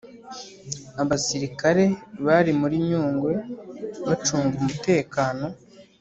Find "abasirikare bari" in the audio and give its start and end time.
1.01-2.51